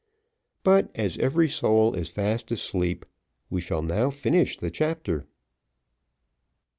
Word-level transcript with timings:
But 0.63 0.89
as 0.95 1.19
every 1.19 1.47
soul 1.47 1.93
is 1.93 2.09
fast 2.09 2.49
asleep, 2.51 3.05
we 3.51 3.61
shall 3.61 3.83
now 3.83 4.09
finish 4.09 4.57
the 4.57 4.71
chapter. 4.71 5.27